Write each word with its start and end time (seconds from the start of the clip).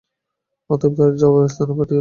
অতএব 0.69 0.97
এর 1.03 1.11
জবাব 1.15 1.43
এস্থানে 1.43 1.63
আর 1.65 1.77
পাঠিও 1.77 1.79
না। 1.79 1.89